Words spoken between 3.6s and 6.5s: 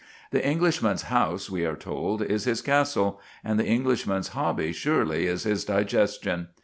Englishman's hobby, surely, is his digestion.